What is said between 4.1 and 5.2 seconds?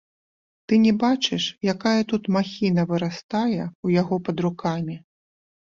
пад рукамі?